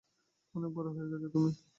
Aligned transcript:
অনেক 0.55 0.71
বড় 0.75 0.87
হয়ে 0.91 1.09
গেছো 1.11 1.27
তুমি। 1.33 1.51